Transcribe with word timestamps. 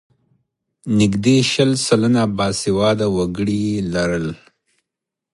نږدې 0.99 1.37
شل 1.51 1.71
سلنه 1.87 2.23
باسواده 2.37 3.07
وګړي 3.15 3.59
یې 3.67 3.77
لرل. 3.93 4.27